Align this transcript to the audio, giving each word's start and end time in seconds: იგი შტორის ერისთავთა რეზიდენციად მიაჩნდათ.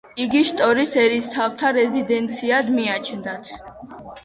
იგი 0.23 0.39
შტორის 0.51 0.93
ერისთავთა 1.01 1.71
რეზიდენციად 1.77 2.73
მიაჩნდათ. 2.81 3.55